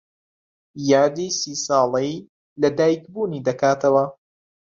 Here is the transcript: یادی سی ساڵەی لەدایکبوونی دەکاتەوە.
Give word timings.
یادی 0.91 1.27
سی 1.39 1.53
ساڵەی 1.65 2.13
لەدایکبوونی 2.61 3.43
دەکاتەوە. 3.47 4.05